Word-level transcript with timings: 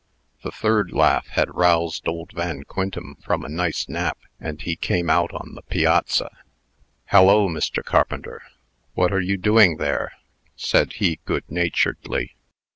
The 0.41 0.49
third 0.49 0.91
laugh 0.93 1.27
had 1.27 1.53
roused 1.53 2.07
old 2.07 2.31
Van 2.31 2.63
Quintem 2.63 3.17
from 3.23 3.45
a 3.45 3.47
nice 3.49 3.87
nap, 3.87 4.17
and 4.39 4.59
he 4.59 4.75
came 4.75 5.11
out 5.11 5.31
on 5.31 5.53
the 5.53 5.61
piazza. 5.61 6.31
"Hallo, 7.11 7.47
Mr. 7.47 7.83
Carpenter! 7.85 8.41
what 8.95 9.13
are 9.13 9.21
you 9.21 9.37
doing 9.37 9.77
there?" 9.77 10.13
said 10.55 10.93
he, 10.93 11.19
good 11.25 11.43
naturedly. 11.51 12.33